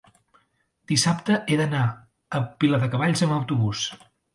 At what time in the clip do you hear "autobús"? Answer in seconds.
3.41-3.89